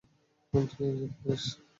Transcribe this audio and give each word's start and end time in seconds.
তুই 0.53 0.63
যেতে 0.97 1.15
পারিস। 1.19 1.43